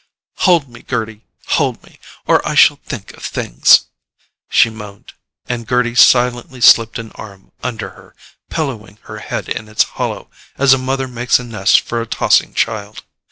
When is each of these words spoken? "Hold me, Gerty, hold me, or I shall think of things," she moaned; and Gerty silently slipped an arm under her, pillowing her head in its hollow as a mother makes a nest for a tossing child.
"Hold 0.47 0.67
me, 0.67 0.81
Gerty, 0.81 1.25
hold 1.45 1.83
me, 1.83 1.99
or 2.25 2.41
I 2.43 2.55
shall 2.55 2.77
think 2.83 3.13
of 3.13 3.21
things," 3.23 3.81
she 4.49 4.71
moaned; 4.71 5.13
and 5.45 5.67
Gerty 5.69 5.93
silently 5.93 6.59
slipped 6.59 6.97
an 6.97 7.11
arm 7.11 7.51
under 7.61 7.91
her, 7.91 8.15
pillowing 8.49 8.97
her 9.03 9.19
head 9.19 9.47
in 9.47 9.69
its 9.69 9.83
hollow 9.83 10.31
as 10.57 10.73
a 10.73 10.79
mother 10.79 11.07
makes 11.07 11.37
a 11.37 11.43
nest 11.43 11.81
for 11.81 12.01
a 12.01 12.07
tossing 12.07 12.55
child. 12.55 13.03